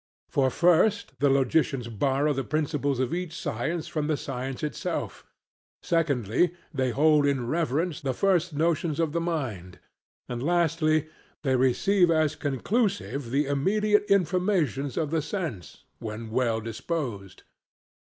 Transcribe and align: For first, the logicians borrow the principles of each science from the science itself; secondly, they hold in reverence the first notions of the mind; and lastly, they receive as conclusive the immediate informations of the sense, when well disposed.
For 0.29 0.49
first, 0.49 1.13
the 1.19 1.29
logicians 1.29 1.87
borrow 1.87 2.33
the 2.33 2.43
principles 2.43 2.99
of 2.99 3.13
each 3.13 3.37
science 3.39 3.85
from 3.87 4.07
the 4.07 4.17
science 4.17 4.63
itself; 4.63 5.23
secondly, 5.83 6.55
they 6.73 6.89
hold 6.89 7.27
in 7.27 7.45
reverence 7.45 8.01
the 8.01 8.15
first 8.15 8.51
notions 8.51 8.99
of 8.99 9.11
the 9.11 9.21
mind; 9.21 9.77
and 10.27 10.41
lastly, 10.41 11.05
they 11.43 11.55
receive 11.55 12.09
as 12.09 12.35
conclusive 12.35 13.29
the 13.29 13.45
immediate 13.45 14.05
informations 14.09 14.97
of 14.97 15.11
the 15.11 15.21
sense, 15.21 15.83
when 15.99 16.31
well 16.31 16.61
disposed. 16.61 17.43